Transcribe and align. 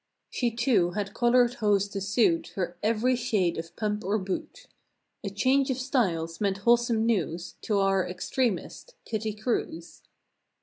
She, 0.31 0.49
too, 0.49 0.93
had 0.93 1.13
colored 1.13 1.53
hose 1.53 1.87
to 1.89 2.01
suit 2.01 2.53
Her 2.55 2.75
every 2.81 3.15
shade 3.15 3.59
of 3.59 3.75
pump 3.75 4.03
or 4.03 4.17
boot. 4.17 4.65
A 5.23 5.29
"change 5.29 5.69
of 5.69 5.77
styles" 5.77 6.41
meant 6.41 6.57
wholesome 6.65 7.05
news 7.05 7.53
To 7.61 7.77
our 7.77 8.07
extremist—Kitty 8.07 9.33
Crews. 9.35 10.01